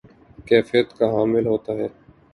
[0.47, 1.87] کیفیت کا حامل ہوتا ہے